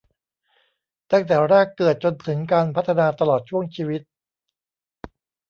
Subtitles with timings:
[1.11, 4.01] ตั้งแต่แรกเกิดจนถึงการพัฒนาตลอดช่วงชีวิต